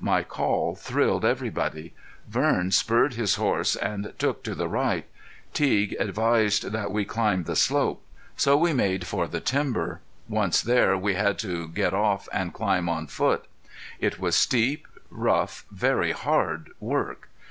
[0.00, 1.92] My call thrilled everybody.
[2.26, 5.04] Vern spurred his horse and took to the right.
[5.52, 8.02] Teague advised that we climb the slope.
[8.34, 10.00] So we made for the timber.
[10.26, 13.44] Once there we had to get off and climb on foot.
[14.00, 17.28] It was steep, rough, very hard work.